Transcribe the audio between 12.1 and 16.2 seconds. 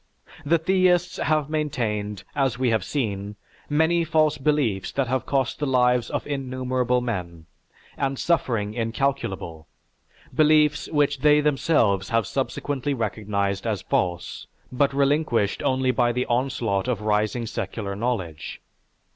subsequently recognized as false but relinquished only by